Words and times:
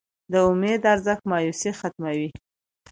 د 0.31 0.33
امید 0.49 0.81
ارزښت 0.93 1.23
مایوسي 1.31 1.71
ختموي. 1.79 2.27